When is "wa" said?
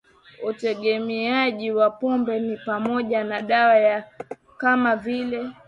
1.71-1.89